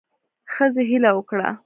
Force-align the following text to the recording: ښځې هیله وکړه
ښځې 0.53 0.83
هیله 0.89 1.11
وکړه 1.15 1.49